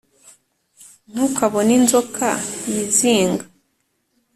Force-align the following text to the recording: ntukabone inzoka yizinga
ntukabone 1.11 1.71
inzoka 1.79 2.29
yizinga 2.73 3.45